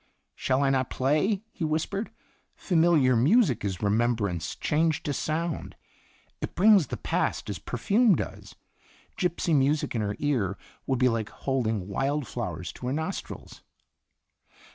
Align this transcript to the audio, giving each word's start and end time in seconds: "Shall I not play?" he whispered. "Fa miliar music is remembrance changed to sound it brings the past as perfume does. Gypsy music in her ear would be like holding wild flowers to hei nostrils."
"Shall 0.33 0.63
I 0.63 0.71
not 0.71 0.89
play?" 0.89 1.43
he 1.51 1.63
whispered. 1.63 2.09
"Fa 2.55 2.73
miliar 2.73 3.15
music 3.15 3.63
is 3.63 3.83
remembrance 3.83 4.55
changed 4.55 5.05
to 5.05 5.13
sound 5.13 5.75
it 6.41 6.55
brings 6.55 6.87
the 6.87 6.97
past 6.97 7.51
as 7.51 7.59
perfume 7.59 8.15
does. 8.15 8.55
Gypsy 9.15 9.55
music 9.55 9.93
in 9.93 10.01
her 10.01 10.15
ear 10.17 10.57
would 10.87 10.97
be 10.97 11.07
like 11.09 11.29
holding 11.29 11.87
wild 11.87 12.25
flowers 12.27 12.73
to 12.73 12.87
hei 12.87 12.93
nostrils." 12.93 13.61